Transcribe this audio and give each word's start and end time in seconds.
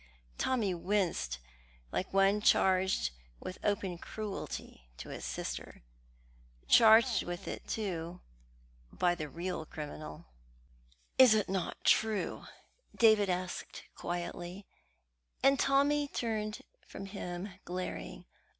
Tommy 0.39 0.73
winced 0.73 1.37
like 1.91 2.11
one 2.11 2.41
charged 2.41 3.11
with 3.39 3.59
open 3.63 3.99
cruelty 3.99 4.89
to 4.97 5.09
his 5.09 5.23
sister 5.23 5.83
charged 6.67 7.21
with 7.21 7.47
it, 7.47 7.67
too, 7.67 8.19
by 8.91 9.13
the 9.13 9.29
real 9.29 9.63
criminal. 9.63 10.25
"It 11.19 11.35
is 11.35 11.47
not 11.47 11.83
true?" 11.83 12.45
David 12.95 13.29
asked 13.29 13.83
quietly, 13.93 14.65
and 15.43 15.59
Tommy 15.59 16.07
turned 16.07 16.63
from 16.87 17.05
him 17.05 17.49
glaring. 17.63 18.25